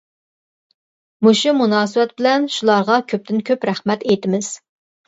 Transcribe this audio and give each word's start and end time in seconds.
مۇشۇ 1.27 1.53
مۇناسىۋەت 1.59 2.17
بىلەن 2.23 2.49
شۇلارغا 2.57 2.99
كۆپتىن 3.13 3.47
كۆپ 3.53 3.71
رەھمەت 3.73 4.09
ئېيتىمىز. 4.11 4.53